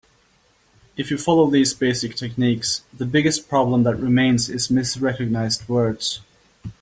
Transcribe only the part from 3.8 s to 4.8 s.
that remains is